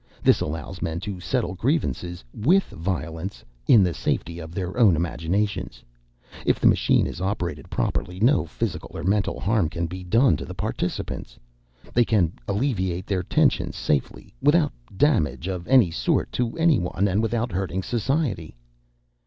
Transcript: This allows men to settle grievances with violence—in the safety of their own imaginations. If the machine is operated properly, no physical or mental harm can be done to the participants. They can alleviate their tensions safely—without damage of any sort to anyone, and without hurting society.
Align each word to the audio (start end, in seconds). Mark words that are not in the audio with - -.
This 0.23 0.41
allows 0.41 0.81
men 0.81 0.99
to 1.01 1.19
settle 1.19 1.53
grievances 1.53 2.23
with 2.33 2.63
violence—in 2.69 3.83
the 3.83 3.93
safety 3.93 4.39
of 4.39 4.55
their 4.55 4.75
own 4.75 4.95
imaginations. 4.95 5.83
If 6.43 6.59
the 6.59 6.65
machine 6.65 7.05
is 7.05 7.21
operated 7.21 7.69
properly, 7.69 8.19
no 8.19 8.47
physical 8.47 8.89
or 8.97 9.03
mental 9.03 9.39
harm 9.39 9.69
can 9.69 9.85
be 9.85 10.03
done 10.03 10.37
to 10.37 10.45
the 10.45 10.55
participants. 10.55 11.37
They 11.93 12.03
can 12.03 12.33
alleviate 12.47 13.05
their 13.05 13.21
tensions 13.21 13.75
safely—without 13.75 14.73
damage 14.97 15.47
of 15.47 15.67
any 15.67 15.91
sort 15.91 16.31
to 16.31 16.57
anyone, 16.57 17.07
and 17.07 17.21
without 17.21 17.51
hurting 17.51 17.83
society. 17.83 18.55